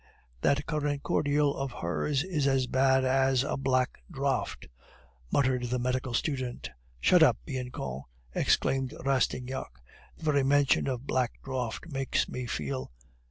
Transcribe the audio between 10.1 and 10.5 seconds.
"the very